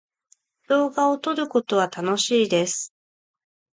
[0.67, 2.49] 動画を撮ることは楽しい。